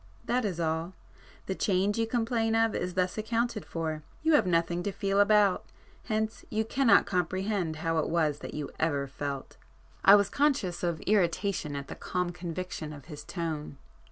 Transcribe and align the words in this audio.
That 0.25 0.45
is 0.45 0.59
all. 0.59 0.93
The 1.45 1.53
'change' 1.53 1.99
you 1.99 2.07
complain 2.07 2.55
of 2.55 2.73
is 2.73 2.95
thus 2.95 3.19
accounted 3.19 3.63
for;—you 3.63 4.33
have 4.33 4.47
nothing 4.47 4.81
to 4.81 4.91
feel 4.91 5.19
about,—hence 5.19 6.43
you 6.49 6.65
cannot 6.65 7.05
comprehend 7.05 7.75
how 7.75 7.99
it 7.99 8.09
was 8.09 8.39
that 8.39 8.55
you 8.55 8.71
ever 8.79 9.05
felt." 9.05 9.57
I 10.03 10.15
was 10.15 10.27
conscious 10.31 10.81
of 10.81 11.01
irritation 11.01 11.75
at 11.75 11.87
the 11.87 11.93
calm 11.93 12.31
conviction 12.31 12.93
of 12.93 13.05
his 13.05 13.23
tone. 13.23 13.77